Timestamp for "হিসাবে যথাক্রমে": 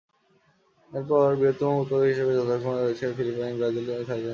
2.11-2.79